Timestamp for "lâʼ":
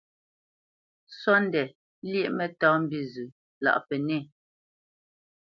3.63-3.77